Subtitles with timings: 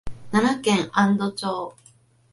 [0.31, 1.75] 奈良県安堵町